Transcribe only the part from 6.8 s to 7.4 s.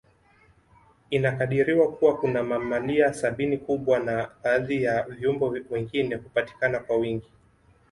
wingi